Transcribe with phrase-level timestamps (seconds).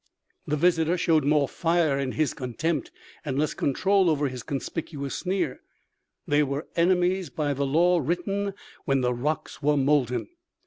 [0.47, 2.89] The visitor showed more fire in his contempt
[3.23, 5.61] and less control over his conspicuous sneer.
[6.27, 10.27] They were enemies by the law written when the rocks were molten.